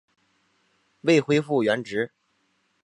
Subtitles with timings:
[1.01, 2.11] 未恢复原职